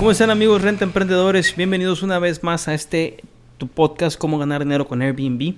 ¿Cómo 0.00 0.12
están 0.12 0.30
amigos 0.30 0.62
Renta 0.62 0.84
Emprendedores? 0.84 1.54
Bienvenidos 1.54 2.02
una 2.02 2.18
vez 2.18 2.42
más 2.42 2.68
a 2.68 2.72
este 2.72 3.22
tu 3.58 3.68
podcast 3.68 4.18
Cómo 4.18 4.38
ganar 4.38 4.62
dinero 4.62 4.88
con 4.88 5.02
Airbnb. 5.02 5.56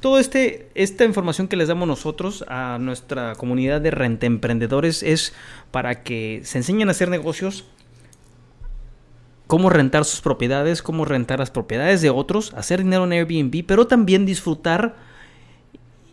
Todo 0.00 0.18
este 0.18 0.68
esta 0.74 1.04
información 1.04 1.46
que 1.46 1.54
les 1.54 1.68
damos 1.68 1.86
nosotros 1.86 2.44
a 2.48 2.78
nuestra 2.80 3.36
comunidad 3.36 3.80
de 3.80 3.92
Renta 3.92 4.26
Emprendedores 4.26 5.04
es 5.04 5.34
para 5.70 6.02
que 6.02 6.40
se 6.42 6.58
enseñen 6.58 6.88
a 6.88 6.90
hacer 6.90 7.10
negocios, 7.10 7.64
cómo 9.46 9.70
rentar 9.70 10.04
sus 10.04 10.20
propiedades, 10.20 10.82
cómo 10.82 11.04
rentar 11.04 11.38
las 11.38 11.52
propiedades 11.52 12.02
de 12.02 12.10
otros, 12.10 12.52
hacer 12.54 12.82
dinero 12.82 13.04
en 13.04 13.12
Airbnb, 13.12 13.64
pero 13.64 13.86
también 13.86 14.26
disfrutar 14.26 14.96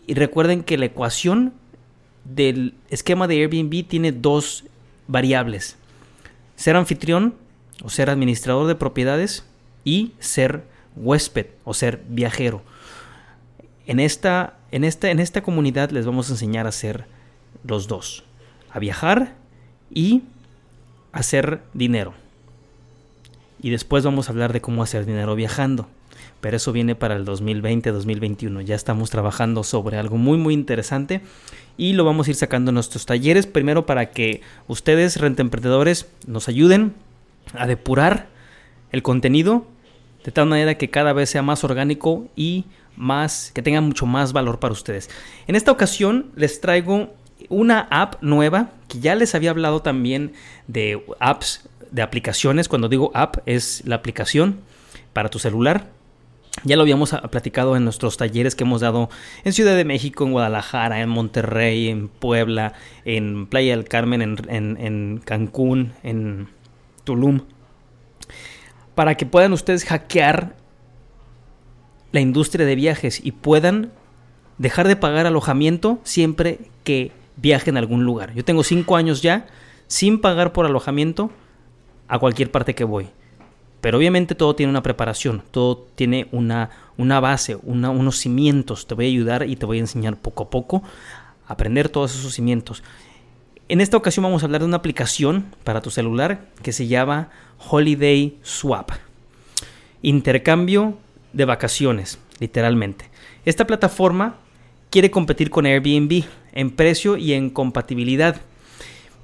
y 0.06 0.14
recuerden 0.14 0.62
que 0.62 0.78
la 0.78 0.86
ecuación 0.86 1.56
del 2.24 2.76
esquema 2.92 3.28
de 3.28 3.38
Airbnb 3.38 3.88
tiene 3.88 4.12
dos 4.12 4.64
variables 5.08 5.76
ser 6.58 6.76
anfitrión 6.76 7.36
o 7.84 7.90
ser 7.90 8.10
administrador 8.10 8.68
de 8.68 8.76
propiedades 8.76 9.44
y 9.84 10.14
ser 10.20 10.64
huésped 10.96 11.48
o 11.64 11.74
ser 11.74 12.02
viajero. 12.10 12.62
En 13.86 14.00
esta, 14.00 14.58
en 14.72 14.84
esta, 14.84 15.12
en 15.12 15.20
esta 15.20 15.42
comunidad 15.42 15.92
les 15.92 16.06
vamos 16.06 16.30
a 16.30 16.34
enseñar 16.34 16.66
a 16.66 16.70
hacer 16.70 17.06
los 17.64 17.88
dos, 17.88 18.24
a 18.72 18.80
viajar 18.80 19.36
y 19.92 20.24
hacer 21.12 21.62
dinero. 21.74 22.14
Y 23.62 23.70
después 23.70 24.04
vamos 24.04 24.28
a 24.28 24.32
hablar 24.32 24.54
de 24.54 24.62
cómo 24.62 24.84
hacer 24.84 25.06
dinero 25.06 25.36
viajando. 25.36 25.88
Pero 26.42 26.58
eso 26.58 26.72
viene 26.72 26.94
para 26.94 27.16
el 27.16 27.26
2020-2021. 27.26 28.62
Ya 28.62 28.76
estamos 28.76 29.10
trabajando 29.10 29.64
sobre 29.64 29.98
algo 29.98 30.18
muy 30.18 30.38
muy 30.38 30.54
interesante 30.54 31.22
y 31.78 31.94
lo 31.94 32.06
vamos 32.06 32.28
a 32.28 32.30
ir 32.32 32.36
sacando 32.36 32.70
en 32.70 32.76
nuestros 32.76 33.06
talleres. 33.08 33.48
Primero 33.48 33.86
para 33.88 34.12
que 34.12 34.42
ustedes, 34.68 35.18
renta 35.18 35.42
emprendedores, 35.42 36.08
nos 36.28 36.48
ayuden 36.48 36.94
a 37.54 37.68
depurar 37.68 38.28
el 38.92 39.02
contenido 39.04 39.66
de 40.24 40.32
tal 40.32 40.48
manera 40.48 40.76
que 40.78 40.90
cada 40.90 41.14
vez 41.14 41.30
sea 41.30 41.42
más 41.42 41.64
orgánico 41.64 42.28
y 42.36 42.66
más 42.96 43.52
que 43.54 43.62
tenga 43.62 43.80
mucho 43.82 44.06
más 44.06 44.34
valor 44.34 44.60
para 44.60 44.74
ustedes. 44.74 45.10
En 45.48 45.56
esta 45.56 45.72
ocasión 45.72 46.32
les 46.36 46.60
traigo 46.60 47.14
una 47.50 47.88
app 47.92 48.16
nueva 48.22 48.72
que 48.88 49.00
ya 49.00 49.16
les 49.16 49.36
había 49.36 49.52
hablado 49.52 49.82
también 49.82 50.34
de 50.68 51.02
apps, 51.20 51.70
de 51.92 52.02
aplicaciones. 52.02 52.68
Cuando 52.68 52.90
digo 52.90 53.12
app 53.14 53.38
es 53.46 53.84
la 53.86 53.96
aplicación 53.96 54.60
para 55.14 55.30
tu 55.30 55.40
celular. 55.40 55.88
Ya 56.64 56.76
lo 56.76 56.82
habíamos 56.82 57.14
ah, 57.14 57.22
platicado 57.30 57.78
en 57.78 57.84
nuestros 57.84 58.18
talleres 58.18 58.56
que 58.56 58.64
hemos 58.64 58.82
dado 58.82 59.10
en 59.44 59.54
Ciudad 59.54 59.76
de 59.76 59.86
México, 59.86 60.26
en 60.26 60.32
Guadalajara, 60.32 61.02
en 61.02 61.10
Monterrey, 61.10 61.88
en 61.88 62.08
Puebla, 62.08 62.74
en 63.06 63.46
Playa 63.46 63.76
del 63.78 63.86
Carmen, 63.88 64.24
en, 64.24 64.38
en- 64.50 64.78
en 64.78 65.22
Cancún, 65.24 65.94
en 66.02 66.48
Tulum. 67.08 67.40
Para 68.94 69.16
que 69.16 69.26
puedan 69.26 69.54
ustedes 69.54 69.86
hackear 69.86 70.58
la 72.12 72.20
industria 72.20 72.66
de 72.66 72.76
viajes 72.76 73.22
y 73.24 73.32
puedan 73.32 73.94
dejar 74.58 74.90
de 74.90 74.98
pagar 74.98 75.26
alojamiento 75.26 76.00
siempre 76.04 76.60
que 76.84 77.14
viajen 77.38 77.78
a 77.78 77.80
algún 77.80 78.04
lugar. 78.04 78.34
Yo 78.34 78.44
tengo 78.44 78.64
cinco 78.64 78.98
años 78.98 79.22
ya 79.22 79.48
sin 79.88 80.20
pagar 80.20 80.52
por 80.52 80.66
alojamiento 80.66 81.32
a 82.10 82.20
cualquier 82.20 82.52
parte 82.52 82.76
que 82.76 82.84
voy. 82.84 83.08
Pero 83.80 84.00
obviamente 84.00 84.36
todo 84.36 84.56
tiene 84.56 84.72
una 84.72 84.84
preparación, 84.84 85.44
todo 85.52 85.88
tiene 85.96 86.28
una, 86.34 86.72
una 86.98 87.22
base, 87.22 87.56
unos 87.64 88.18
cimientos. 88.18 88.86
Te 88.86 88.96
voy 88.96 89.06
a 89.06 89.10
ayudar 89.10 89.48
y 89.48 89.56
te 89.56 89.66
voy 89.66 89.78
a 89.78 89.82
enseñar 89.82 90.18
poco 90.18 90.44
a 90.44 90.50
poco 90.50 90.84
a 91.48 91.54
aprender 91.54 91.88
todos 91.88 92.14
esos 92.14 92.34
cimientos. 92.34 92.84
En 93.70 93.82
esta 93.82 93.98
ocasión 93.98 94.24
vamos 94.24 94.42
a 94.42 94.46
hablar 94.46 94.62
de 94.62 94.68
una 94.68 94.78
aplicación 94.78 95.46
para 95.66 95.82
tu 95.82 95.90
celular 95.90 96.46
que 96.64 96.72
se 96.72 96.88
llama 96.88 97.30
Holiday 97.70 98.38
Swap. 98.42 98.92
Intercambio 100.02 100.98
de 101.34 101.44
vacaciones, 101.44 102.18
literalmente. 102.40 103.10
Esta 103.44 103.68
plataforma 103.68 104.38
quiere 104.90 105.12
competir 105.12 105.50
con 105.50 105.66
Airbnb 105.66 106.24
en 106.54 106.72
precio 106.72 107.18
y 107.18 107.34
en 107.34 107.50
compatibilidad 107.50 108.40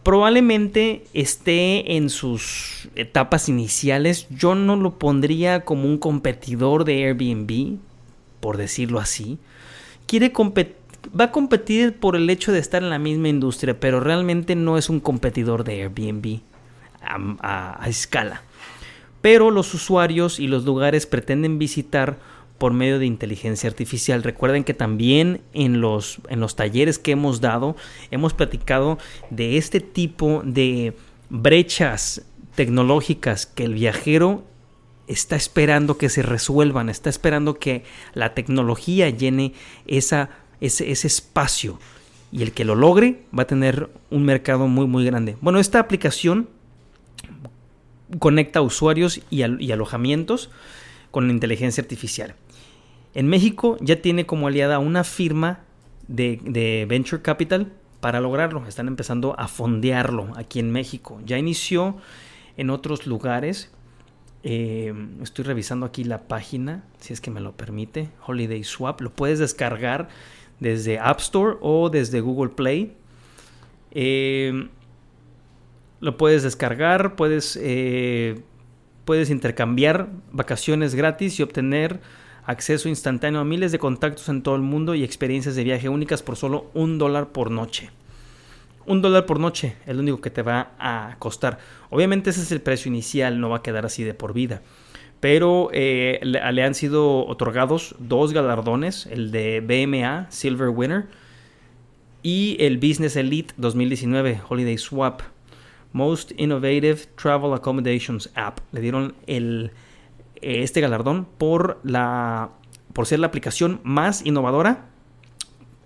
probablemente 0.04 1.06
esté 1.14 1.96
en 1.96 2.10
sus 2.10 2.90
etapas 2.96 3.48
iniciales. 3.48 4.28
Yo 4.30 4.56
no 4.56 4.76
lo 4.76 5.00
pondría 5.00 5.62
como 5.62 5.86
un 5.86 5.98
competidor 5.98 6.84
de 6.84 7.06
Airbnb, 7.06 7.78
por 8.42 8.58
decirlo 8.58 9.00
así. 9.00 9.38
Quiere 10.06 10.34
compet- 10.34 10.74
va 11.20 11.26
a 11.26 11.32
competir 11.32 12.00
por 12.00 12.16
el 12.16 12.30
hecho 12.30 12.52
de 12.52 12.60
estar 12.60 12.84
en 12.84 12.90
la 12.90 13.00
misma 13.00 13.30
industria, 13.30 13.80
pero 13.80 14.00
realmente 14.00 14.56
no 14.56 14.78
es 14.78 14.90
un 14.90 15.00
competidor 15.00 15.64
de 15.64 15.84
Airbnb 15.84 16.40
a, 17.02 17.86
escala. 17.88 18.44
Pero 19.22 19.52
los 19.52 19.74
usuarios 19.74 20.40
y 20.40 20.48
los 20.48 20.66
lugares 20.66 21.06
pretenden 21.06 21.60
visitar 21.60 22.20
por 22.58 22.74
medio 22.74 23.00
de 23.00 23.06
inteligencia 23.06 23.70
artificial. 23.70 24.24
Recuerden 24.24 24.64
que 24.64 24.74
también 24.74 25.42
en 25.54 25.82
los, 25.82 26.20
en 26.30 26.40
los 26.40 26.56
talleres 26.56 27.00
que 27.00 27.12
hemos 27.12 27.42
dado 27.42 27.76
hemos 28.12 28.34
platicado 28.34 28.98
de 29.30 29.58
este 29.58 29.80
tipo 29.80 30.42
de 30.46 30.94
brechas 31.30 32.26
tecnológicas 32.56 33.46
que 33.46 33.66
el 33.66 33.74
viajero 33.74 34.44
está 35.08 35.36
esperando 35.36 35.98
que 35.98 36.10
se 36.10 36.22
resuelvan, 36.22 36.90
está 36.90 37.10
esperando 37.10 37.60
que 37.60 37.84
la 38.14 38.34
tecnología 38.34 39.10
llene 39.10 39.54
esa, 39.86 40.30
ese, 40.66 40.92
ese 40.92 41.08
espacio. 41.08 41.80
Y 42.32 42.42
el 42.42 42.52
que 42.52 42.66
lo 42.66 42.74
logre 42.76 43.24
va 43.38 43.44
a 43.44 43.48
tener 43.48 43.90
un 44.10 44.24
mercado 44.26 44.68
muy 44.68 44.88
muy 44.88 45.06
grande. 45.06 45.38
Bueno, 45.42 45.60
esta 45.60 45.80
aplicación 45.80 46.50
conecta 48.20 48.62
usuarios 48.62 49.22
y, 49.30 49.44
al- 49.44 49.62
y 49.62 49.72
alojamientos 49.72 50.50
con 51.12 51.30
inteligencia 51.30 51.82
artificial. 51.82 52.36
En 53.14 53.28
México 53.28 53.78
ya 53.82 54.02
tiene 54.02 54.26
como 54.26 54.48
aliada 54.48 54.80
una 54.80 55.04
firma 55.04 55.60
de, 56.08 56.40
de 56.44 56.86
Venture 56.90 57.22
Capital 57.22 57.72
para 58.00 58.20
lograrlo. 58.20 58.66
Están 58.68 58.88
empezando 58.88 59.36
a 59.40 59.48
fondearlo 59.48 60.32
aquí 60.36 60.60
en 60.60 60.72
México. 60.72 61.22
Ya 61.26 61.38
inició 61.38 61.98
en 62.58 62.72
otros 62.72 63.06
lugares. 63.06 63.72
Eh, 64.44 64.94
estoy 65.22 65.46
revisando 65.46 65.86
aquí 65.86 66.04
la 66.04 66.24
página, 66.24 66.84
si 67.00 67.14
es 67.14 67.22
que 67.22 67.32
me 67.32 67.40
lo 67.40 67.52
permite. 67.54 68.10
Holiday 68.26 68.64
Swap. 68.64 69.02
Lo 69.02 69.12
puedes 69.12 69.38
descargar 69.40 70.10
desde 70.60 71.00
App 71.00 71.20
Store 71.20 71.58
o 71.62 71.90
desde 71.90 72.22
Google 72.22 72.50
Play. 72.50 72.96
Eh, 73.92 74.70
lo 76.00 76.18
puedes 76.18 76.44
descargar, 76.44 77.16
puedes, 77.16 77.58
eh, 77.62 78.42
puedes 79.06 79.30
intercambiar 79.30 80.10
vacaciones 80.32 80.96
gratis 80.96 81.40
y 81.40 81.44
obtener 81.44 82.02
acceso 82.46 82.90
instantáneo 82.90 83.40
a 83.40 83.46
miles 83.46 83.72
de 83.72 83.80
contactos 83.80 84.28
en 84.30 84.42
todo 84.42 84.56
el 84.56 84.62
mundo 84.62 84.96
y 84.96 85.04
experiencias 85.04 85.56
de 85.56 85.64
viaje 85.64 85.90
únicas 85.90 86.22
por 86.22 86.36
solo 86.36 86.70
un 86.74 86.98
dólar 86.98 87.30
por 87.30 87.52
noche. 87.52 87.90
Un 88.86 89.02
dólar 89.02 89.26
por 89.26 89.40
noche 89.40 89.78
es 89.86 89.96
lo 89.96 90.02
único 90.02 90.20
que 90.20 90.30
te 90.30 90.42
va 90.42 90.74
a 90.78 91.16
costar. 91.20 91.60
Obviamente 91.90 92.32
ese 92.32 92.42
es 92.42 92.52
el 92.52 92.60
precio 92.60 92.90
inicial, 92.90 93.40
no 93.40 93.50
va 93.50 93.58
a 93.58 93.62
quedar 93.64 93.86
así 93.86 94.04
de 94.04 94.14
por 94.14 94.34
vida. 94.34 94.62
Pero 95.24 95.70
eh, 95.72 96.20
le, 96.22 96.64
han 96.64 96.76
sido 96.76 97.26
otorgados 97.26 97.96
dos 97.98 98.34
galardones, 98.34 99.06
el 99.06 99.32
de 99.32 99.62
BMA 99.62 100.30
Silver 100.30 100.68
Winner 100.68 101.06
y 102.22 102.58
el 102.60 102.78
Business 102.78 103.16
Elite 103.16 103.54
2019 103.56 104.42
Holiday 104.50 104.78
Swap. 104.78 105.22
Most 105.94 106.34
Innovative 106.36 106.98
Travel 107.16 107.54
Accommodations 107.54 108.32
App. 108.36 108.60
Le 108.74 108.82
dieron 108.82 109.16
eh, 109.26 109.70
este 110.42 110.82
galardón 110.82 111.26
por, 111.38 111.80
la, 111.84 112.50
por 112.92 113.06
ser 113.06 113.20
la 113.20 113.28
aplicación 113.28 113.80
más 113.86 114.26
innovadora 114.26 114.90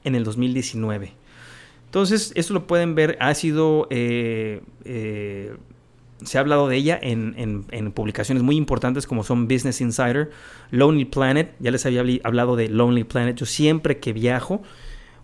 en 0.04 0.16
el 0.16 0.24
2019. 0.24 1.14
Entonces, 1.86 2.32
esto 2.34 2.56
lo 2.56 2.66
pueden 2.66 2.96
ver, 2.96 3.16
ha 3.20 3.36
sido, 3.36 3.86
eh, 3.92 4.64
se 6.24 6.38
ha 6.38 6.42
hablado 6.42 6.68
de 6.68 6.76
ella 6.78 7.00
en, 7.02 7.36
en- 7.38 7.66
en 7.72 7.92
publicaciones 7.92 8.44
muy 8.44 8.56
importantes 8.56 9.06
como 9.08 9.24
son 9.24 9.48
Business 9.48 9.82
Insider, 9.82 10.32
Lonely 10.72 11.06
Planet, 11.06 11.54
ya 11.60 11.72
les 11.72 11.86
había 11.86 12.04
hablado 12.24 12.56
de 12.56 12.70
Lonely 12.70 13.04
Planet, 13.04 13.36
yo 13.38 13.46
siempre 13.46 14.00
que 14.00 14.14
viajo 14.14 14.62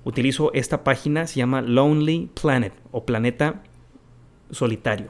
utilizo 0.03 0.51
esta 0.53 0.83
página, 0.83 1.25
se 1.27 1.35
llama 1.39 1.61
Lonely 1.61 2.29
Planet 2.39 2.73
o 2.91 3.05
Planeta 3.05 3.63
Solitario. 4.51 5.07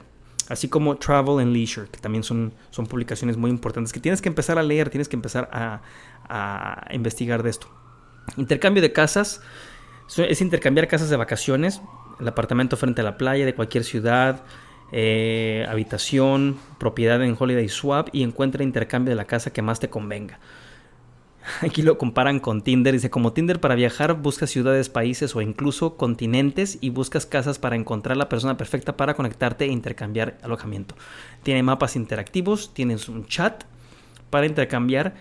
así 0.49 0.67
como 0.67 0.95
Travel 0.97 1.39
and 1.39 1.53
Leisure, 1.53 1.87
que 1.89 1.99
también 1.99 2.23
son, 2.23 2.53
son 2.69 2.85
publicaciones 2.85 3.37
muy 3.37 3.49
importantes 3.49 3.91
que 3.93 3.99
tienes 3.99 4.21
que 4.21 4.29
empezar 4.29 4.57
a 4.59 4.63
leer, 4.63 4.89
tienes 4.89 5.07
que 5.09 5.15
empezar 5.15 5.49
a, 5.51 5.81
a 6.29 6.93
investigar 6.93 7.43
de 7.43 7.49
esto. 7.49 7.67
Intercambio 8.37 8.81
de 8.81 8.91
casas 8.93 9.41
es 10.17 10.41
intercambiar 10.41 10.87
casas 10.87 11.09
de 11.09 11.15
vacaciones, 11.17 11.81
el 12.19 12.27
apartamento 12.27 12.77
frente 12.77 13.01
a 13.01 13.03
la 13.03 13.17
playa 13.17 13.45
de 13.45 13.55
cualquier 13.55 13.83
ciudad, 13.83 14.43
eh, 14.95 15.65
habitación, 15.67 16.59
propiedad 16.77 17.21
en 17.23 17.35
Holiday 17.37 17.67
Swap 17.67 18.09
y 18.11 18.21
encuentra 18.21 18.63
intercambio 18.63 19.09
de 19.09 19.15
la 19.15 19.25
casa 19.25 19.51
que 19.51 19.63
más 19.63 19.79
te 19.79 19.89
convenga. 19.89 20.39
Aquí 21.61 21.81
lo 21.81 21.97
comparan 21.97 22.39
con 22.39 22.61
Tinder. 22.61 22.93
Dice, 22.93 23.09
como 23.09 23.33
Tinder 23.33 23.59
para 23.59 23.73
viajar, 23.73 24.13
buscas 24.21 24.51
ciudades, 24.51 24.89
países 24.89 25.35
o 25.35 25.41
incluso 25.41 25.97
continentes 25.97 26.77
y 26.79 26.91
buscas 26.91 27.25
casas 27.25 27.57
para 27.57 27.75
encontrar 27.75 28.17
la 28.17 28.29
persona 28.29 28.55
perfecta 28.55 28.95
para 28.95 29.15
conectarte 29.15 29.65
e 29.65 29.69
intercambiar 29.69 30.37
alojamiento. 30.43 30.95
Tiene 31.41 31.63
mapas 31.63 31.95
interactivos, 31.95 32.73
tienes 32.73 33.09
un 33.09 33.25
chat 33.25 33.63
para 34.29 34.45
intercambiar 34.45 35.15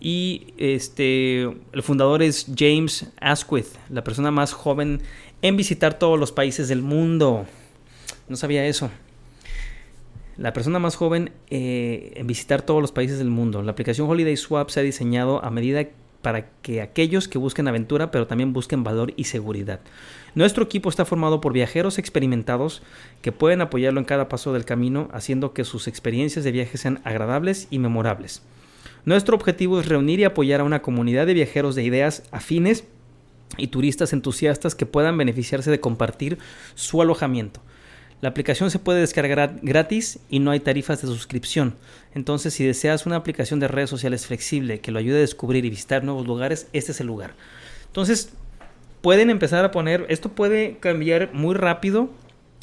y 0.00 0.54
este 0.56 1.42
el 1.42 1.82
fundador 1.82 2.22
es 2.22 2.46
James 2.56 3.12
Asquith, 3.20 3.76
la 3.88 4.02
persona 4.02 4.30
más 4.30 4.52
joven 4.52 5.02
en 5.42 5.56
visitar 5.56 5.98
todos 5.98 6.18
los 6.18 6.32
países 6.32 6.68
del 6.68 6.82
mundo. 6.82 7.46
No 8.28 8.36
sabía 8.36 8.66
eso. 8.66 8.90
La 10.36 10.52
persona 10.52 10.78
más 10.78 10.96
joven 10.96 11.32
eh, 11.50 12.12
en 12.16 12.26
visitar 12.26 12.62
todos 12.62 12.80
los 12.80 12.92
países 12.92 13.18
del 13.18 13.28
mundo. 13.28 13.62
La 13.62 13.72
aplicación 13.72 14.08
Holiday 14.08 14.36
Swap 14.36 14.70
se 14.70 14.80
ha 14.80 14.82
diseñado 14.82 15.44
a 15.44 15.50
medida 15.50 15.86
para 16.22 16.48
que 16.62 16.80
aquellos 16.80 17.28
que 17.28 17.36
busquen 17.36 17.68
aventura, 17.68 18.10
pero 18.10 18.26
también 18.26 18.52
busquen 18.52 18.84
valor 18.84 19.12
y 19.16 19.24
seguridad. 19.24 19.80
Nuestro 20.34 20.64
equipo 20.64 20.88
está 20.88 21.04
formado 21.04 21.40
por 21.40 21.52
viajeros 21.52 21.98
experimentados 21.98 22.82
que 23.20 23.32
pueden 23.32 23.60
apoyarlo 23.60 24.00
en 24.00 24.06
cada 24.06 24.28
paso 24.28 24.52
del 24.52 24.64
camino, 24.64 25.08
haciendo 25.12 25.52
que 25.52 25.64
sus 25.64 25.88
experiencias 25.88 26.44
de 26.44 26.52
viaje 26.52 26.78
sean 26.78 27.00
agradables 27.04 27.66
y 27.70 27.80
memorables. 27.80 28.42
Nuestro 29.04 29.36
objetivo 29.36 29.80
es 29.80 29.88
reunir 29.88 30.20
y 30.20 30.24
apoyar 30.24 30.60
a 30.60 30.64
una 30.64 30.80
comunidad 30.80 31.26
de 31.26 31.34
viajeros 31.34 31.74
de 31.74 31.82
ideas 31.82 32.22
afines 32.30 32.84
y 33.58 33.66
turistas 33.66 34.12
entusiastas 34.12 34.74
que 34.74 34.86
puedan 34.86 35.18
beneficiarse 35.18 35.70
de 35.70 35.80
compartir 35.80 36.38
su 36.74 37.02
alojamiento. 37.02 37.60
La 38.22 38.28
aplicación 38.28 38.70
se 38.70 38.78
puede 38.78 39.00
descargar 39.00 39.58
gratis 39.62 40.20
y 40.28 40.38
no 40.38 40.52
hay 40.52 40.60
tarifas 40.60 41.02
de 41.02 41.08
suscripción. 41.08 41.74
Entonces, 42.14 42.54
si 42.54 42.64
deseas 42.64 43.04
una 43.04 43.16
aplicación 43.16 43.58
de 43.58 43.66
redes 43.66 43.90
sociales 43.90 44.28
flexible 44.28 44.78
que 44.78 44.92
lo 44.92 45.00
ayude 45.00 45.16
a 45.16 45.22
descubrir 45.22 45.64
y 45.64 45.70
visitar 45.70 46.04
nuevos 46.04 46.24
lugares, 46.24 46.68
este 46.72 46.92
es 46.92 47.00
el 47.00 47.08
lugar. 47.08 47.34
Entonces, 47.88 48.32
pueden 49.00 49.28
empezar 49.28 49.64
a 49.64 49.72
poner, 49.72 50.06
esto 50.08 50.28
puede 50.28 50.76
cambiar 50.78 51.34
muy 51.34 51.56
rápido. 51.56 52.10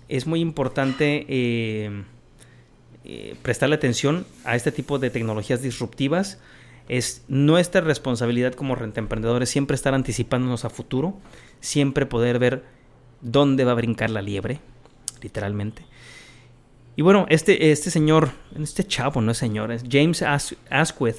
Es 0.07 0.27
muy 0.27 0.39
importante 0.39 1.25
eh, 1.27 2.03
eh, 3.03 3.35
prestarle 3.41 3.75
atención 3.75 4.25
a 4.45 4.55
este 4.55 4.71
tipo 4.71 4.97
de 4.97 5.09
tecnologías 5.09 5.61
disruptivas. 5.61 6.39
Es 6.87 7.25
nuestra 7.27 7.81
responsabilidad 7.81 8.53
como 8.53 8.75
renta 8.75 9.01
emprendedores 9.01 9.49
siempre 9.49 9.75
estar 9.75 9.93
anticipándonos 9.93 10.63
a 10.63 10.69
futuro, 10.69 11.17
siempre 11.59 12.05
poder 12.05 12.39
ver 12.39 12.63
dónde 13.19 13.65
va 13.65 13.73
a 13.73 13.75
brincar 13.75 14.09
la 14.09 14.21
liebre 14.21 14.61
literalmente. 15.21 15.83
Y 16.95 17.01
bueno, 17.01 17.25
este, 17.29 17.71
este 17.71 17.91
señor, 17.91 18.31
este 18.61 18.83
chavo, 18.83 19.21
no 19.21 19.31
es 19.31 19.37
señor, 19.37 19.71
es 19.71 19.83
James 19.89 20.21
Asquith, 20.21 21.15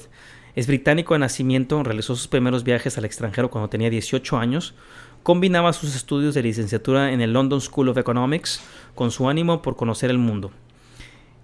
es 0.55 0.67
británico 0.67 1.15
de 1.15 1.19
nacimiento, 1.19 1.81
realizó 1.81 2.15
sus 2.15 2.27
primeros 2.27 2.63
viajes 2.63 2.97
al 2.97 3.05
extranjero 3.05 3.49
cuando 3.49 3.69
tenía 3.69 3.89
18 3.89 4.37
años, 4.37 4.75
combinaba 5.23 5.73
sus 5.73 5.95
estudios 5.95 6.35
de 6.35 6.43
licenciatura 6.43 7.13
en 7.13 7.21
el 7.21 7.33
London 7.33 7.61
School 7.61 7.89
of 7.89 7.97
Economics 7.97 8.61
con 8.95 9.11
su 9.11 9.29
ánimo 9.29 9.61
por 9.61 9.75
conocer 9.75 10.09
el 10.09 10.17
mundo. 10.17 10.51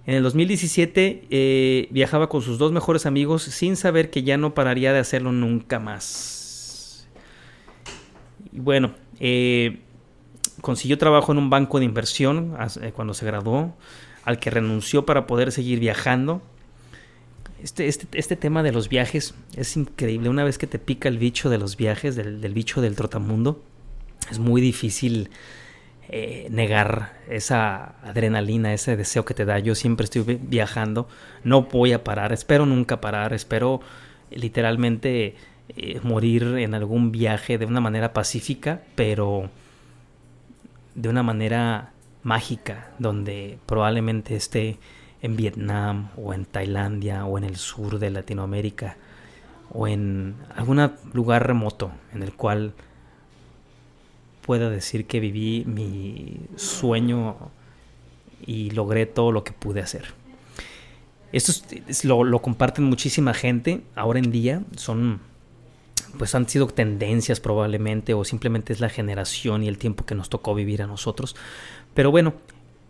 En 0.06 0.14
el 0.14 0.22
2017 0.22 1.26
eh, 1.30 1.88
viajaba 1.90 2.28
con 2.28 2.40
sus 2.40 2.58
dos 2.58 2.72
mejores 2.72 3.06
amigos 3.06 3.42
sin 3.42 3.76
saber 3.76 4.10
que 4.10 4.22
ya 4.22 4.36
no 4.36 4.54
pararía 4.54 4.92
de 4.92 5.00
hacerlo 5.00 5.32
nunca 5.32 5.78
más. 5.80 7.08
Y 8.52 8.60
bueno, 8.60 8.94
eh, 9.20 9.80
consiguió 10.60 10.98
trabajo 10.98 11.32
en 11.32 11.38
un 11.38 11.50
banco 11.50 11.78
de 11.78 11.84
inversión 11.84 12.56
eh, 12.80 12.92
cuando 12.94 13.14
se 13.14 13.26
graduó, 13.26 13.74
al 14.24 14.38
que 14.38 14.50
renunció 14.50 15.06
para 15.06 15.26
poder 15.26 15.52
seguir 15.52 15.80
viajando. 15.80 16.42
Este, 17.62 17.88
este, 17.88 18.06
este, 18.12 18.36
tema 18.36 18.62
de 18.62 18.72
los 18.72 18.88
viajes 18.88 19.34
es 19.56 19.76
increíble. 19.76 20.28
Una 20.28 20.44
vez 20.44 20.58
que 20.58 20.66
te 20.66 20.78
pica 20.78 21.08
el 21.08 21.18
bicho 21.18 21.50
de 21.50 21.58
los 21.58 21.76
viajes, 21.76 22.14
del, 22.14 22.54
bicho 22.54 22.80
del 22.80 22.94
trotamundo, 22.94 23.62
es 24.30 24.38
muy 24.38 24.60
difícil 24.60 25.30
eh, 26.08 26.46
negar 26.50 27.18
esa 27.28 27.96
adrenalina, 28.02 28.72
ese 28.72 28.96
deseo 28.96 29.24
que 29.24 29.34
te 29.34 29.44
da. 29.44 29.58
Yo 29.58 29.74
siempre 29.74 30.04
estoy 30.04 30.38
viajando, 30.40 31.08
no 31.42 31.62
voy 31.62 31.92
a 31.92 32.04
parar, 32.04 32.32
espero 32.32 32.64
nunca 32.64 33.00
parar, 33.00 33.32
espero 33.32 33.80
literalmente 34.30 35.34
eh, 35.76 36.00
morir 36.02 36.44
en 36.58 36.74
algún 36.74 37.12
viaje 37.12 37.58
de 37.58 37.66
una 37.66 37.80
manera 37.80 38.12
pacífica, 38.12 38.82
pero 38.94 39.50
de 40.98 41.08
una 41.08 41.22
manera 41.22 41.92
mágica, 42.24 42.90
donde 42.98 43.58
probablemente 43.66 44.34
esté 44.34 44.78
en 45.22 45.36
Vietnam 45.36 46.10
o 46.16 46.34
en 46.34 46.44
Tailandia 46.44 47.24
o 47.24 47.38
en 47.38 47.44
el 47.44 47.56
sur 47.56 48.00
de 48.00 48.10
Latinoamérica 48.10 48.96
o 49.70 49.86
en 49.86 50.34
algún 50.56 50.90
lugar 51.12 51.46
remoto 51.46 51.92
en 52.12 52.24
el 52.24 52.32
cual 52.32 52.74
pueda 54.42 54.70
decir 54.70 55.06
que 55.06 55.20
viví 55.20 55.64
mi 55.66 56.40
sueño 56.56 57.36
y 58.44 58.70
logré 58.70 59.06
todo 59.06 59.30
lo 59.30 59.44
que 59.44 59.52
pude 59.52 59.80
hacer. 59.80 60.14
Esto 61.30 61.52
lo, 62.04 62.24
lo 62.24 62.42
comparten 62.42 62.84
muchísima 62.84 63.34
gente 63.34 63.82
ahora 63.94 64.18
en 64.18 64.32
día, 64.32 64.62
son 64.74 65.20
pues 66.16 66.34
han 66.34 66.48
sido 66.48 66.66
tendencias 66.68 67.40
probablemente 67.40 68.14
o 68.14 68.24
simplemente 68.24 68.72
es 68.72 68.80
la 68.80 68.88
generación 68.88 69.62
y 69.62 69.68
el 69.68 69.78
tiempo 69.78 70.06
que 70.06 70.14
nos 70.14 70.28
tocó 70.28 70.54
vivir 70.54 70.82
a 70.82 70.86
nosotros. 70.86 71.36
Pero 71.94 72.10
bueno, 72.10 72.34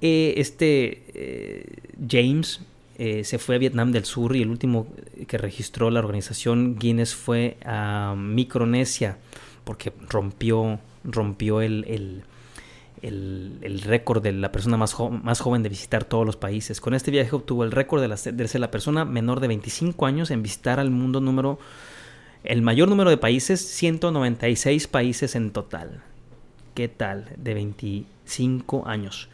eh, 0.00 0.34
este 0.36 1.04
eh, 1.14 1.64
James 2.08 2.60
eh, 2.98 3.24
se 3.24 3.38
fue 3.38 3.56
a 3.56 3.58
Vietnam 3.58 3.90
del 3.90 4.04
Sur 4.04 4.36
y 4.36 4.42
el 4.42 4.50
último 4.50 4.86
que 5.26 5.38
registró 5.38 5.90
la 5.90 6.00
organización 6.00 6.76
Guinness 6.78 7.14
fue 7.14 7.56
a 7.64 8.14
Micronesia 8.16 9.18
porque 9.64 9.92
rompió, 10.08 10.78
rompió 11.04 11.60
el, 11.60 12.22
el 13.02 13.80
récord 13.82 14.22
de 14.22 14.32
la 14.32 14.52
persona 14.52 14.76
más, 14.76 14.96
más, 15.22 15.40
joven 15.40 15.62
de 15.62 15.68
visitar 15.68 16.04
todos 16.04 16.26
los 16.26 16.36
países. 16.36 16.80
Con 16.80 16.94
este 16.94 17.10
viaje 17.10 17.34
obtuvo 17.34 17.64
el 17.64 17.72
récord 17.72 18.00
de, 18.02 18.32
de, 18.32 18.48
ser 18.48 18.60
la 18.60 18.70
persona 18.70 19.04
menor 19.04 19.40
de 19.40 19.48
25 19.48 20.06
años 20.06 20.30
en 20.30 20.42
visitar 20.42 20.80
al 20.80 20.90
mundo 20.90 21.20
número 21.20 21.58
el 22.44 22.62
mayor 22.62 22.88
número 22.88 23.10
de 23.10 23.16
países, 23.16 23.60
196 23.60 24.86
países 24.86 25.34
en 25.34 25.50
total. 25.50 26.02
¿Qué 26.74 26.88
tal? 26.88 27.26
De 27.36 27.54
25 27.54 28.86
años. 28.86 29.28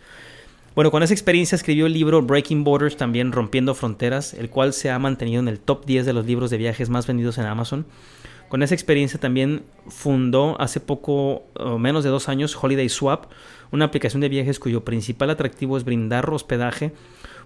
Bueno, 0.75 0.91
con 0.91 1.03
esa 1.03 1.15
experiencia 1.15 1.55
escribió 1.55 1.87
el 1.87 1.93
libro 1.93 2.23
Breaking 2.23 2.65
Borders, 2.65 2.97
también 2.97 3.31
Rompiendo 3.31 3.75
Fronteras, 3.75 4.35
el 4.35 4.51
cual 4.51 4.73
se 4.73 4.91
ha 4.91 4.99
mantenido 4.99 5.41
en 5.41 5.49
el 5.49 5.61
top 5.61 5.85
10 5.85 6.07
de 6.07 6.13
los 6.13 6.27
libros 6.27 6.51
de 6.51 6.57
viajes 6.57 6.89
más 6.91 7.07
vendidos 7.07 7.39
en 7.39 7.45
Amazon. 7.45 7.87
Con 8.49 8.63
esa 8.63 8.75
experiencia 8.75 9.21
también 9.21 9.63
fundó 9.89 10.61
hace 10.61 10.81
poco, 10.81 11.45
menos 11.79 12.03
de 12.03 12.11
dos 12.11 12.29
años, 12.29 12.57
Holiday 12.61 12.89
Swap, 12.89 13.27
una 13.71 13.85
aplicación 13.85 14.21
de 14.21 14.29
viajes 14.29 14.59
cuyo 14.59 14.85
principal 14.85 15.31
atractivo 15.31 15.77
es 15.77 15.85
brindar 15.85 16.29
hospedaje 16.31 16.93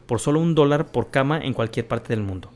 por 0.06 0.20
solo 0.20 0.40
un 0.40 0.54
dólar 0.54 0.86
por 0.86 1.10
cama 1.10 1.38
en 1.38 1.52
cualquier 1.52 1.86
parte 1.86 2.14
del 2.14 2.22
mundo. 2.22 2.50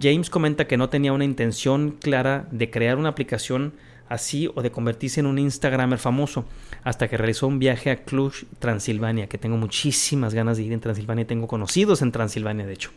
James 0.00 0.30
comenta 0.30 0.66
que 0.66 0.76
no 0.76 0.88
tenía 0.88 1.12
una 1.12 1.24
intención 1.24 1.92
clara 2.00 2.46
de 2.50 2.70
crear 2.70 2.98
una 2.98 3.08
aplicación 3.08 3.74
así 4.08 4.50
o 4.54 4.62
de 4.62 4.70
convertirse 4.70 5.20
en 5.20 5.26
un 5.26 5.38
Instagramer 5.38 5.98
famoso, 5.98 6.46
hasta 6.82 7.08
que 7.08 7.16
realizó 7.16 7.46
un 7.46 7.58
viaje 7.58 7.90
a 7.90 8.04
Cluj, 8.04 8.44
Transilvania, 8.58 9.28
que 9.28 9.38
tengo 9.38 9.56
muchísimas 9.56 10.34
ganas 10.34 10.56
de 10.56 10.64
ir 10.64 10.72
en 10.72 10.80
Transilvania, 10.80 11.26
tengo 11.26 11.46
conocidos 11.46 12.00
en 12.02 12.12
Transilvania, 12.12 12.66
de 12.66 12.72
hecho. 12.72 12.90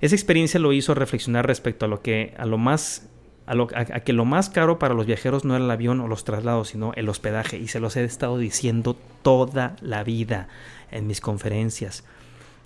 Esa 0.00 0.14
experiencia 0.14 0.60
lo 0.60 0.72
hizo 0.72 0.94
reflexionar 0.94 1.46
respecto 1.46 1.86
a 1.86 1.88
lo 1.88 2.02
que 2.02 2.34
a 2.36 2.44
lo 2.44 2.58
más 2.58 3.08
a, 3.46 4.00
que 4.00 4.12
lo 4.12 4.24
más 4.24 4.50
caro 4.50 4.78
para 4.78 4.94
los 4.94 5.06
viajeros 5.06 5.44
no 5.44 5.54
era 5.54 5.64
el 5.64 5.70
avión 5.70 6.00
o 6.00 6.08
los 6.08 6.24
traslados, 6.24 6.68
sino 6.68 6.92
el 6.94 7.08
hospedaje. 7.08 7.56
Y 7.58 7.68
se 7.68 7.80
los 7.80 7.96
he 7.96 8.04
estado 8.04 8.38
diciendo 8.38 8.96
toda 9.22 9.76
la 9.80 10.02
vida 10.02 10.48
en 10.90 11.06
mis 11.06 11.20
conferencias 11.20 12.04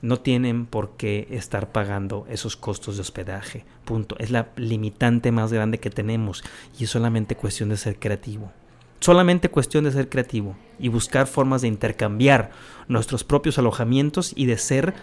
no 0.02 0.18
tienen 0.18 0.66
por 0.66 0.90
qué 0.96 1.28
estar 1.30 1.72
pagando 1.72 2.26
esos 2.30 2.56
costos 2.56 2.96
de 2.96 3.02
hospedaje. 3.02 3.64
Punto. 3.84 4.16
Es 4.18 4.30
la 4.30 4.48
limitante 4.56 5.32
más 5.32 5.52
grande 5.52 5.78
que 5.78 5.90
tenemos 5.90 6.42
y 6.78 6.84
es 6.84 6.90
solamente 6.90 7.36
cuestión 7.36 7.68
de 7.68 7.76
ser 7.76 7.98
creativo. 7.98 8.52
Solamente 9.00 9.48
cuestión 9.48 9.84
de 9.84 9.92
ser 9.92 10.08
creativo 10.08 10.56
y 10.78 10.88
buscar 10.88 11.26
formas 11.26 11.62
de 11.62 11.68
intercambiar 11.68 12.50
nuestros 12.88 13.24
propios 13.24 13.58
alojamientos 13.58 14.32
y 14.36 14.46
de 14.46 14.58
ser 14.58 14.94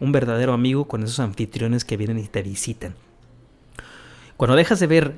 un 0.00 0.12
verdadero 0.12 0.52
amigo 0.52 0.86
con 0.86 1.02
esos 1.02 1.20
anfitriones 1.20 1.84
que 1.84 1.96
vienen 1.96 2.18
y 2.18 2.28
te 2.28 2.42
visitan. 2.42 2.94
Cuando 4.36 4.56
dejas 4.56 4.78
de 4.80 4.86
ver 4.86 5.14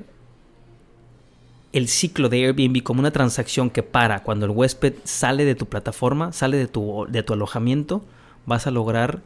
el 1.73 1.89
ciclo 1.89 2.29
de 2.29 2.45
Airbnb 2.45 2.83
como 2.83 3.01
una 3.01 3.11
transacción 3.11 3.71
que 3.71 3.83
para 3.83 4.23
cuando 4.23 4.47
el 4.47 4.53
huésped 4.53 4.95
sale 5.05 5.45
de 5.45 5.55
tu 5.55 5.67
plataforma, 5.67 6.33
sale 6.33 6.57
de 6.57 6.67
tu, 6.69 7.07
de 7.09 7.23
tu 7.23 7.33
alojamiento, 7.33 8.05
vas 8.49 8.67
a 8.67 8.71
lograr 8.71 9.23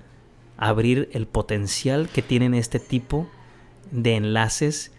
abrir 0.58 1.08
el 1.12 1.26
potencial 1.26 2.08
que 2.08 2.22
tienen 2.22 2.54
este 2.54 2.78
tipo 2.80 3.28
de 3.90 4.16
enlaces 4.16 4.92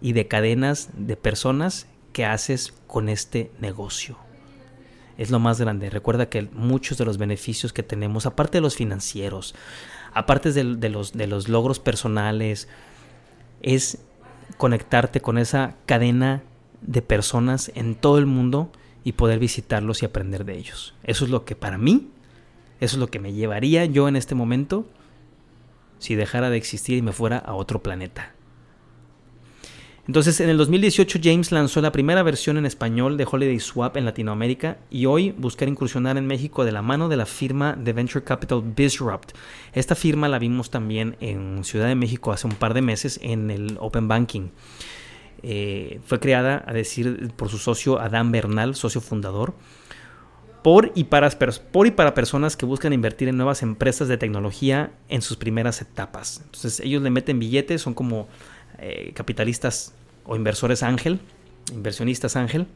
y 0.00 0.12
de 0.12 0.26
cadenas 0.26 0.90
de 0.96 1.16
personas 1.16 1.86
que 2.12 2.24
haces 2.24 2.72
con 2.86 3.08
este 3.08 3.50
negocio. 3.60 4.18
Es 5.16 5.30
lo 5.30 5.38
más 5.38 5.60
grande. 5.60 5.90
Recuerda 5.90 6.28
que 6.28 6.42
muchos 6.52 6.98
de 6.98 7.04
los 7.04 7.18
beneficios 7.18 7.72
que 7.72 7.82
tenemos, 7.82 8.26
aparte 8.26 8.58
de 8.58 8.62
los 8.62 8.76
financieros, 8.76 9.54
aparte 10.12 10.52
de, 10.52 10.88
los, 10.88 11.12
de 11.12 11.26
los 11.26 11.48
logros 11.48 11.78
personales, 11.78 12.68
es 13.62 13.98
conectarte 14.56 15.20
con 15.20 15.38
esa 15.38 15.76
cadena 15.86 16.42
de 16.80 17.02
personas 17.02 17.70
en 17.74 17.94
todo 17.94 18.18
el 18.18 18.26
mundo 18.26 18.72
y 19.04 19.12
poder 19.12 19.38
visitarlos 19.38 20.02
y 20.02 20.06
aprender 20.06 20.44
de 20.44 20.56
ellos. 20.56 20.94
Eso 21.04 21.24
es 21.24 21.30
lo 21.30 21.44
que 21.44 21.56
para 21.56 21.78
mí, 21.78 22.10
eso 22.80 22.96
es 22.96 23.00
lo 23.00 23.08
que 23.08 23.20
me 23.20 23.32
llevaría 23.32 23.84
yo 23.84 24.08
en 24.08 24.16
este 24.16 24.34
momento 24.34 24.86
si 25.98 26.14
dejara 26.14 26.50
de 26.50 26.56
existir 26.56 26.98
y 26.98 27.02
me 27.02 27.12
fuera 27.12 27.38
a 27.38 27.54
otro 27.54 27.82
planeta. 27.82 28.34
Entonces, 30.06 30.38
en 30.40 30.50
el 30.50 30.58
2018 30.58 31.18
James 31.22 31.50
lanzó 31.50 31.80
la 31.80 31.90
primera 31.90 32.22
versión 32.22 32.58
en 32.58 32.66
español 32.66 33.16
de 33.16 33.26
Holiday 33.30 33.58
Swap 33.58 33.96
en 33.96 34.04
Latinoamérica 34.04 34.76
y 34.90 35.06
hoy 35.06 35.30
buscar 35.30 35.66
incursionar 35.66 36.18
en 36.18 36.26
México 36.26 36.66
de 36.66 36.72
la 36.72 36.82
mano 36.82 37.08
de 37.08 37.16
la 37.16 37.24
firma 37.24 37.72
de 37.72 37.94
Venture 37.94 38.22
Capital 38.22 38.62
Bizrupt. 38.62 39.32
Esta 39.72 39.94
firma 39.94 40.28
la 40.28 40.38
vimos 40.38 40.68
también 40.68 41.16
en 41.20 41.64
Ciudad 41.64 41.86
de 41.86 41.94
México 41.94 42.32
hace 42.32 42.46
un 42.46 42.54
par 42.54 42.74
de 42.74 42.82
meses 42.82 43.18
en 43.22 43.50
el 43.50 43.78
Open 43.80 44.06
Banking. 44.06 44.50
Eh, 45.42 46.00
fue 46.04 46.20
creada, 46.20 46.62
a 46.66 46.74
decir, 46.74 47.32
por 47.34 47.48
su 47.48 47.56
socio 47.56 47.98
Adán 47.98 48.30
Bernal, 48.30 48.74
socio 48.74 49.00
fundador, 49.00 49.54
por 50.64 50.92
y, 50.94 51.04
para, 51.04 51.28
por 51.28 51.86
y 51.86 51.90
para 51.90 52.14
personas 52.14 52.56
que 52.56 52.64
buscan 52.64 52.94
invertir 52.94 53.28
en 53.28 53.36
nuevas 53.36 53.62
empresas 53.62 54.08
de 54.08 54.16
tecnología 54.16 54.92
en 55.10 55.20
sus 55.20 55.36
primeras 55.36 55.82
etapas. 55.82 56.40
Entonces 56.42 56.80
ellos 56.80 57.02
le 57.02 57.10
meten 57.10 57.38
billetes, 57.38 57.82
son 57.82 57.92
como 57.92 58.28
eh, 58.78 59.12
capitalistas 59.14 59.92
o 60.24 60.36
inversores 60.36 60.82
ángel, 60.82 61.20
inversionistas 61.70 62.36
ángel. 62.36 62.66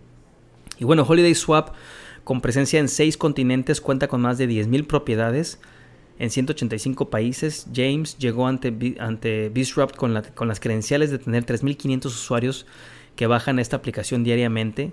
Y 0.78 0.84
bueno, 0.84 1.02
Holiday 1.08 1.34
Swap, 1.34 1.70
con 2.24 2.42
presencia 2.42 2.78
en 2.78 2.88
seis 2.88 3.16
continentes, 3.16 3.80
cuenta 3.80 4.06
con 4.06 4.20
más 4.20 4.36
de 4.36 4.46
10.000 4.46 4.86
propiedades 4.86 5.58
en 6.18 6.28
185 6.28 7.08
países. 7.08 7.68
James 7.74 8.18
llegó 8.18 8.46
ante, 8.46 8.96
ante 9.00 9.50
con, 9.96 10.22
con 10.34 10.48
las 10.48 10.60
credenciales 10.60 11.10
de 11.10 11.20
tener 11.20 11.46
3.500 11.46 12.04
usuarios 12.04 12.66
que 13.16 13.26
bajan 13.26 13.58
esta 13.58 13.76
aplicación 13.76 14.24
diariamente. 14.24 14.92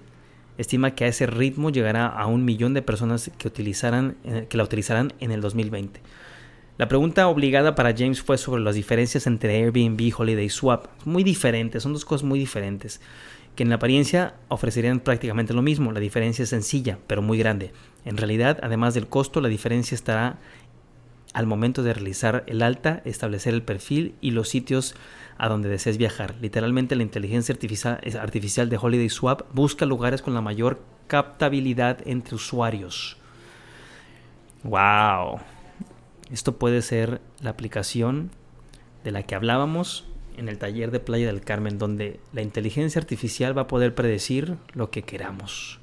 Estima 0.57 0.95
que 0.95 1.05
a 1.05 1.07
ese 1.07 1.25
ritmo 1.25 1.69
llegará 1.69 2.07
a 2.07 2.27
un 2.27 2.45
millón 2.45 2.74
de 2.74 2.81
personas 2.81 3.31
que, 3.38 3.47
utilizarán, 3.47 4.15
eh, 4.24 4.47
que 4.50 4.57
la 4.57 4.63
utilizarán 4.63 5.13
en 5.19 5.31
el 5.31 5.41
2020. 5.41 6.01
La 6.77 6.88
pregunta 6.88 7.27
obligada 7.27 7.74
para 7.74 7.95
James 7.95 8.21
fue 8.21 8.38
sobre 8.38 8.62
las 8.62 8.75
diferencias 8.75 9.27
entre 9.27 9.55
Airbnb 9.55 10.01
y 10.01 10.13
Holiday 10.15 10.50
Swap. 10.50 10.88
Muy 11.05 11.24
diferentes, 11.24 11.83
son 11.83 11.93
dos 11.93 12.03
cosas 12.03 12.25
muy 12.25 12.38
diferentes, 12.38 13.00
que 13.55 13.63
en 13.63 13.69
la 13.69 13.75
apariencia 13.75 14.35
ofrecerían 14.50 15.00
prácticamente 15.00 15.53
lo 15.53 15.62
mismo. 15.62 15.93
La 15.93 16.01
diferencia 16.01 16.43
es 16.43 16.50
sencilla, 16.50 17.00
pero 17.07 17.21
muy 17.21 17.38
grande. 17.38 17.71
En 18.03 18.17
realidad, 18.17 18.59
además 18.62 18.93
del 18.93 19.07
costo, 19.07 19.39
la 19.39 19.47
diferencia 19.47 19.95
estará 19.95 20.38
al 21.33 21.47
momento 21.47 21.83
de 21.83 21.93
realizar 21.93 22.43
el 22.47 22.62
alta, 22.62 23.01
establecer 23.05 23.53
el 23.53 23.62
perfil 23.62 24.15
y 24.19 24.31
los 24.31 24.50
sitios 24.50 24.95
a 25.38 25.50
donde 25.50 25.70
desees 25.70 25.98
viajar. 25.98 26.36
Literalmente 26.42 26.96
la 26.96 27.04
inteligencia 27.04 27.54
artificial, 27.54 28.70
de 28.70 28.77
Holiday 28.77 29.10
Swap 29.10 29.42
busca 29.54 29.86
lugares 29.86 30.22
con 30.22 30.34
la 30.34 30.42
mayor 30.42 30.82
captabilidad 31.08 32.00
entre 32.06 32.36
usuarios. 32.36 33.18
¡Wow! 34.63 35.39
Esto 36.32 36.58
puede 36.58 36.82
ser 36.82 37.22
la 37.42 37.51
aplicación 37.51 38.32
de 39.04 39.12
la 39.12 39.24
que 39.24 39.36
hablábamos 39.36 40.06
en 40.38 40.50
el 40.50 40.58
taller 40.58 40.92
de 40.92 41.00
Playa 41.00 41.27
del 41.27 41.42
Carmen, 41.42 41.77
donde 41.77 42.20
la 42.34 42.42
inteligencia 42.42 43.00
artificial 43.00 43.58
va 43.58 43.63
a 43.63 43.68
poder 43.68 43.94
predecir 43.94 44.58
lo 44.74 44.89
que 44.89 45.04
queramos. 45.04 45.80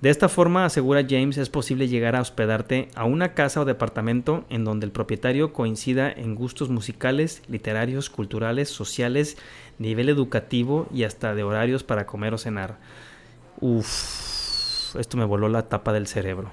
De 0.00 0.08
esta 0.08 0.30
forma, 0.30 0.64
asegura 0.64 1.04
James, 1.06 1.36
es 1.36 1.50
posible 1.50 1.86
llegar 1.86 2.16
a 2.16 2.22
hospedarte 2.22 2.88
a 2.94 3.04
una 3.04 3.34
casa 3.34 3.60
o 3.60 3.66
departamento 3.66 4.44
en 4.48 4.64
donde 4.64 4.86
el 4.86 4.92
propietario 4.92 5.52
coincida 5.52 6.10
en 6.10 6.34
gustos 6.34 6.70
musicales, 6.70 7.42
literarios, 7.48 8.08
culturales, 8.08 8.70
sociales, 8.70 9.36
nivel 9.78 10.08
educativo 10.08 10.86
y 10.94 11.04
hasta 11.04 11.34
de 11.34 11.42
horarios 11.42 11.84
para 11.84 12.06
comer 12.06 12.32
o 12.32 12.38
cenar. 12.38 12.78
Uf, 13.60 14.96
esto 14.96 15.18
me 15.18 15.26
voló 15.26 15.50
la 15.50 15.68
tapa 15.68 15.92
del 15.92 16.06
cerebro. 16.06 16.50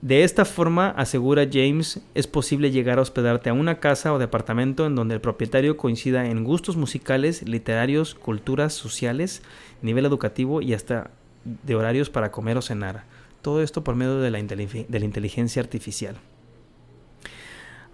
De 0.00 0.22
esta 0.22 0.44
forma, 0.44 0.90
asegura 0.90 1.48
James, 1.52 2.00
es 2.14 2.28
posible 2.28 2.70
llegar 2.70 2.98
a 2.98 3.02
hospedarte 3.02 3.50
a 3.50 3.52
una 3.52 3.80
casa 3.80 4.12
o 4.12 4.18
departamento 4.20 4.86
en 4.86 4.94
donde 4.94 5.16
el 5.16 5.20
propietario 5.20 5.76
coincida 5.76 6.26
en 6.26 6.44
gustos 6.44 6.76
musicales, 6.76 7.42
literarios, 7.42 8.14
culturas 8.14 8.72
sociales, 8.74 9.42
nivel 9.82 10.06
educativo 10.06 10.62
y 10.62 10.72
hasta 10.72 11.10
de 11.44 11.74
horarios 11.74 12.10
para 12.10 12.30
comer 12.30 12.56
o 12.56 12.62
cenar. 12.62 13.04
Todo 13.42 13.60
esto 13.60 13.82
por 13.82 13.96
medio 13.96 14.20
de 14.20 14.30
la, 14.30 14.40
de 14.40 14.98
la 15.00 15.04
inteligencia 15.04 15.62
artificial. 15.62 16.16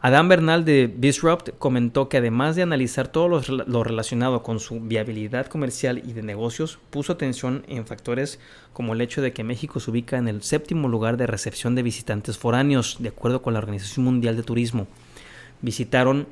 Adán 0.04 0.28
Bernal 0.28 0.66
de 0.66 0.92
Disrupt 0.94 1.52
comentó 1.58 2.10
que 2.10 2.18
además 2.18 2.56
de 2.56 2.62
analizar 2.62 3.08
todo 3.08 3.26
lo, 3.26 3.84
relacionado 3.84 4.42
con 4.42 4.60
su 4.60 4.80
viabilidad 4.80 5.46
comercial 5.46 6.02
y 6.04 6.12
de 6.12 6.22
negocios, 6.22 6.78
puso 6.90 7.14
atención 7.14 7.64
en 7.68 7.86
factores 7.86 8.38
como 8.74 8.92
el 8.92 9.00
hecho 9.00 9.22
de 9.22 9.32
que 9.32 9.44
México 9.44 9.80
se 9.80 9.90
ubica 9.90 10.18
en 10.18 10.28
el 10.28 10.42
séptimo 10.42 10.88
lugar 10.88 11.16
de 11.16 11.26
recepción 11.26 11.74
de 11.74 11.82
visitantes 11.82 12.36
foráneos, 12.36 12.98
de 13.00 13.08
acuerdo 13.08 13.40
con 13.40 13.54
la 13.54 13.60
Organización 13.60 14.04
Mundial 14.04 14.36
de 14.36 14.42
Turismo. 14.42 14.88
Visitaron 15.62 16.28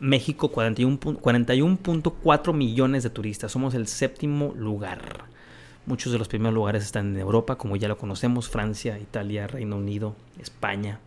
México 0.00 0.52
41.4 0.52 2.52
millones 2.52 3.04
de 3.04 3.08
turistas, 3.08 3.50
somos 3.50 3.72
el 3.72 3.86
séptimo 3.86 4.52
lugar. 4.54 5.24
Muchos 5.86 6.12
de 6.12 6.18
los 6.18 6.28
primeros 6.28 6.54
lugares 6.54 6.84
están 6.84 7.14
en 7.14 7.20
Europa, 7.22 7.56
como 7.56 7.76
ya 7.76 7.88
lo 7.88 7.96
conocemos, 7.96 8.50
Francia, 8.50 8.98
Italia, 8.98 9.46
Reino 9.46 9.78
Unido, 9.78 10.14
España, 10.38 11.00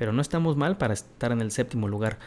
pero 0.00 0.14
no 0.14 0.22
estamos 0.22 0.56
mal 0.56 0.78
para 0.78 0.94
estar 0.94 1.30
en 1.30 1.42
el 1.42 1.50
séptimo 1.50 1.86
lugar. 1.86 2.18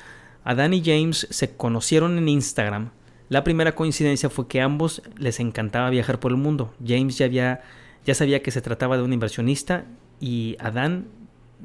Adán 0.43 0.75
y 0.75 0.83
James 0.85 1.25
se 1.31 1.55
conocieron 1.57 2.19
en 2.19 2.29
Instagram. 2.29 2.91
La 3.29 3.43
primera 3.43 3.73
coincidencia 3.73 4.29
fue 4.29 4.47
que 4.47 4.61
ambos 4.61 5.01
les 5.17 5.39
encantaba 5.39 5.89
viajar 5.89 6.19
por 6.19 6.29
el 6.29 6.37
mundo. 6.37 6.71
James 6.85 7.17
ya, 7.17 7.25
había, 7.25 7.63
ya 8.05 8.13
sabía 8.13 8.43
que 8.43 8.51
se 8.51 8.61
trataba 8.61 8.95
de 8.95 9.01
un 9.01 9.11
inversionista 9.11 9.85
y 10.19 10.55
Adán 10.59 11.07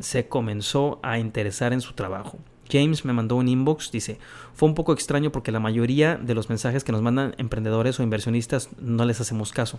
se 0.00 0.28
comenzó 0.28 0.98
a 1.02 1.18
interesar 1.18 1.74
en 1.74 1.82
su 1.82 1.92
trabajo. 1.92 2.38
James 2.72 3.04
me 3.04 3.12
mandó 3.12 3.36
un 3.36 3.46
inbox, 3.46 3.92
dice, 3.92 4.18
fue 4.54 4.66
un 4.66 4.74
poco 4.74 4.94
extraño 4.94 5.30
porque 5.30 5.52
la 5.52 5.60
mayoría 5.60 6.16
de 6.16 6.34
los 6.34 6.48
mensajes 6.48 6.84
que 6.84 6.92
nos 6.92 7.02
mandan 7.02 7.34
emprendedores 7.36 8.00
o 8.00 8.02
inversionistas 8.02 8.70
no 8.80 9.04
les 9.04 9.20
hacemos 9.20 9.52
caso. 9.52 9.78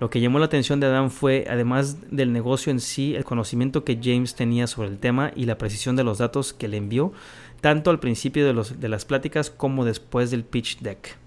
Lo 0.00 0.08
que 0.08 0.22
llamó 0.22 0.38
la 0.38 0.46
atención 0.46 0.80
de 0.80 0.86
Adam 0.86 1.10
fue, 1.10 1.44
además 1.50 1.98
del 2.10 2.32
negocio 2.32 2.70
en 2.72 2.80
sí, 2.80 3.14
el 3.14 3.24
conocimiento 3.24 3.84
que 3.84 4.00
James 4.02 4.34
tenía 4.34 4.66
sobre 4.66 4.88
el 4.88 4.98
tema 4.98 5.30
y 5.36 5.44
la 5.44 5.58
precisión 5.58 5.94
de 5.94 6.04
los 6.04 6.16
datos 6.16 6.54
que 6.54 6.68
le 6.68 6.78
envió, 6.78 7.12
tanto 7.60 7.90
al 7.90 8.00
principio 8.00 8.46
de, 8.46 8.88
las 8.88 9.04
pláticas 9.04 9.50
como 9.50 9.84
después 9.84 10.30
del 10.30 10.42
pitch 10.42 10.78
deck. 10.80 11.18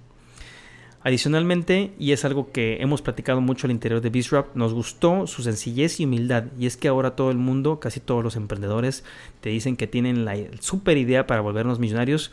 Adicionalmente, 1.03 1.93
y 1.99 2.13
es 2.13 2.25
algo 2.25 2.51
que 2.51 2.81
hemos 2.81 3.03
platicado 3.03 3.41
mucho 3.41 3.67
al 3.67 3.71
interior 3.71 4.01
de 4.01 4.09
Bizrap, 4.09 4.55
nos 4.55 4.73
gustó 4.73 5.27
su 5.27 5.43
sencillez 5.43 5.99
y 5.99 6.05
humildad. 6.05 6.45
Y 6.57 6.65
es 6.65 6.75
que 6.75 6.87
ahora 6.87 7.15
todo 7.15 7.29
el 7.29 7.37
mundo, 7.37 7.79
casi 7.79 7.99
todos 7.99 8.23
los 8.23 8.35
emprendedores, 8.37 9.03
te 9.41 9.49
dicen 9.49 9.75
que 9.75 9.85
tienen 9.85 10.25
la 10.25 10.35
super 10.61 10.97
idea 10.97 11.27
para 11.27 11.41
volvernos 11.41 11.77
millonarios. 11.77 12.31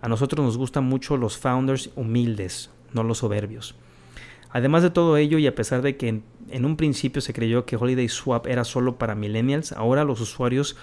A 0.00 0.08
nosotros 0.08 0.44
nos 0.44 0.56
gustan 0.56 0.84
mucho 0.84 1.16
los 1.16 1.38
founders 1.38 1.90
humildes, 1.94 2.70
no 2.94 3.04
los 3.04 3.18
soberbios. 3.18 3.76
Además 4.50 4.82
de 4.82 4.90
todo 4.90 5.16
ello, 5.16 5.38
y 5.38 5.46
a 5.46 5.54
pesar 5.54 5.82
de 5.82 5.96
que 5.96 6.08
en, 6.08 6.64
un 6.64 6.76
principio 6.76 7.20
se 7.20 7.32
creyó 7.32 7.66
que 7.66 7.76
Holiday 7.76 8.08
Swap 8.08 8.46
era 8.46 8.64
solo 8.64 8.96
para 8.96 9.14
millennials, 9.14 9.72
ahora 9.72 10.04
los 10.04 10.20
usuarios 10.20 10.76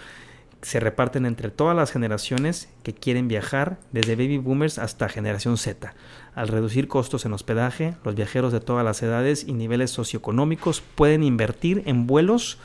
se 0.61 0.79
reparten 0.79 1.25
entre 1.25 1.49
todas 1.49 1.75
las 1.75 1.91
generaciones 1.91 2.69
que 2.83 2.93
quieren 2.93 3.27
viajar, 3.27 3.77
desde 3.91 4.15
baby 4.15 4.37
boomers 4.37 4.79
hasta 4.79 5.09
generación 5.09 5.57
Z. 5.57 5.93
Al 6.33 6.47
reducir 6.47 6.87
costos 6.87 7.25
en 7.25 7.33
hospedaje, 7.33 7.95
los 8.03 8.15
viajeros 8.15 8.51
de 8.51 8.59
todas 8.59 8.85
las 8.85 9.01
edades 9.03 9.45
y 9.47 9.53
niveles 9.53 9.91
socioeconómicos 9.91 10.81
pueden 10.81 11.23
invertir 11.23 11.83
en 11.85 12.07
vuelos 12.07 12.57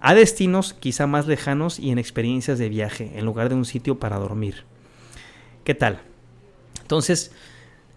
a 0.00 0.14
destinos 0.14 0.72
quizá 0.72 1.06
más 1.06 1.26
lejanos 1.26 1.78
y 1.78 1.90
en 1.90 1.98
experiencias 1.98 2.58
de 2.58 2.68
viaje, 2.68 3.12
en 3.16 3.24
lugar 3.24 3.48
de 3.48 3.54
un 3.54 3.64
sitio 3.64 3.98
para 3.98 4.18
dormir. 4.18 4.64
¿Qué 5.64 5.74
tal? 5.74 6.00
Entonces, 6.82 7.32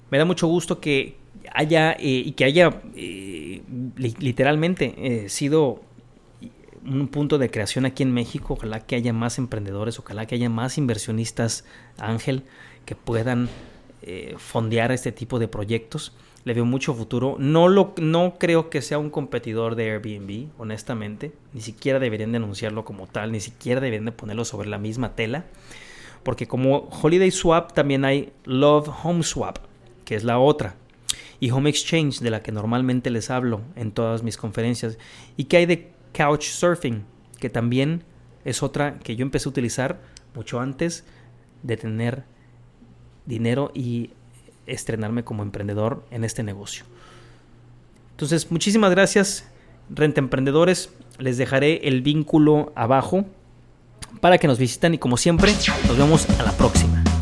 me 0.10 0.18
da 0.18 0.26
mucho 0.26 0.48
gusto 0.48 0.80
que, 0.80 1.19
haya 1.54 1.94
eh, 1.94 2.24
y 2.26 2.32
que 2.34 2.46
haya 2.46 2.82
eh, 2.96 3.62
literalmente 3.98 4.94
eh, 4.98 5.30
sido 5.30 5.82
un 6.86 7.08
punto 7.08 7.38
de 7.38 7.52
creación 7.52 7.86
aquí 7.86 8.04
en 8.04 8.14
México. 8.14 8.54
Ojalá 8.54 8.80
que 8.80 8.96
haya 8.96 9.14
más 9.14 9.38
emprendedores, 9.38 10.00
ojalá 10.00 10.26
que 10.26 10.36
haya 10.36 10.50
más 10.50 10.78
inversionistas, 10.78 11.66
Ángel, 11.98 12.44
que 12.86 12.96
puedan 12.96 13.50
fondear 14.38 14.92
este 14.92 15.12
tipo 15.12 15.38
de 15.38 15.48
proyectos. 15.48 16.14
Le 16.46 16.54
veo 16.54 16.66
mucho 16.66 16.96
futuro. 16.96 17.36
No, 17.38 17.68
lo, 17.68 17.94
no 18.02 18.38
creo 18.40 18.70
que 18.70 18.82
sea 18.82 18.98
un 18.98 19.12
competidor 19.12 19.76
de 19.76 19.92
Airbnb, 19.92 20.48
honestamente. 20.58 21.32
Ni 21.54 21.62
siquiera 21.62 22.00
deberían 22.00 22.32
de 22.32 22.38
anunciarlo 22.38 22.86
como 22.86 23.06
tal, 23.06 23.32
ni 23.34 23.40
siquiera 23.40 23.82
deberían 23.82 24.06
de 24.06 24.14
ponerlo 24.14 24.46
sobre 24.46 24.70
la 24.70 24.80
misma 24.80 25.16
tela. 25.16 25.46
Porque 26.24 26.48
como 26.48 26.90
Holiday 26.90 27.30
Swap 27.30 27.74
también 27.74 28.04
hay 28.04 28.32
Love 28.46 28.90
Home 29.04 29.22
Swap, 29.22 29.58
que 30.06 30.16
es 30.16 30.24
la 30.24 30.40
otra. 30.40 30.76
Y 31.40 31.52
Home 31.52 31.70
Exchange, 31.70 32.20
de 32.20 32.30
la 32.30 32.42
que 32.42 32.52
normalmente 32.52 33.10
les 33.10 33.30
hablo 33.30 33.62
en 33.76 33.92
todas 33.92 34.24
mis 34.24 34.38
conferencias. 34.38 34.98
Y 35.38 35.46
que 35.46 35.58
hay 35.58 35.66
de 35.66 35.92
Couchsurfing, 36.14 37.06
que 37.40 37.50
también 37.50 38.04
es 38.46 38.64
otra 38.64 39.00
que 39.00 39.16
yo 39.16 39.24
empecé 39.24 39.48
a 39.48 39.52
utilizar 39.52 40.00
mucho 40.36 40.60
antes 40.60 41.06
de 41.64 41.78
tener 41.78 42.24
dinero 43.26 43.72
y 43.74 44.12
estrenarme 44.66 45.24
como 45.24 45.44
emprendedor 45.44 46.06
en 46.12 46.24
este 46.24 46.44
negocio. 46.44 46.86
Entonces, 48.12 48.52
muchísimas 48.52 48.92
gracias, 48.92 49.48
Renta 49.90 50.20
Emprendedores. 50.20 50.92
Les 51.20 51.38
dejaré 51.38 51.88
el 51.88 52.02
vínculo 52.02 52.72
abajo 52.76 53.26
para 54.22 54.38
que 54.38 54.48
nos 54.48 54.58
visitan 54.58 54.94
y 54.94 54.98
como 54.98 55.18
siempre, 55.18 55.54
nos 55.88 55.98
vemos 55.98 56.30
a 56.40 56.44
la 56.44 56.52
próxima. 56.52 57.09